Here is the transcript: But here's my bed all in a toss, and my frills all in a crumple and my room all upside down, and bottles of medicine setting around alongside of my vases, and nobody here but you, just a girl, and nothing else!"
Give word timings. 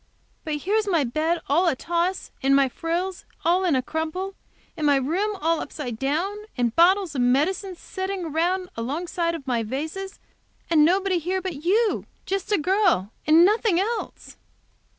But 0.43 0.55
here's 0.55 0.87
my 0.87 1.03
bed 1.03 1.41
all 1.47 1.67
in 1.67 1.73
a 1.73 1.75
toss, 1.75 2.31
and 2.41 2.55
my 2.55 2.67
frills 2.67 3.23
all 3.45 3.63
in 3.63 3.75
a 3.75 3.83
crumple 3.83 4.33
and 4.75 4.87
my 4.87 4.95
room 4.95 5.37
all 5.39 5.61
upside 5.61 5.99
down, 5.99 6.37
and 6.57 6.75
bottles 6.75 7.13
of 7.13 7.21
medicine 7.21 7.75
setting 7.75 8.25
around 8.25 8.69
alongside 8.75 9.35
of 9.35 9.45
my 9.45 9.61
vases, 9.61 10.17
and 10.71 10.83
nobody 10.83 11.19
here 11.19 11.39
but 11.39 11.63
you, 11.63 12.07
just 12.25 12.51
a 12.51 12.57
girl, 12.57 13.13
and 13.27 13.45
nothing 13.45 13.79
else!" 13.79 14.37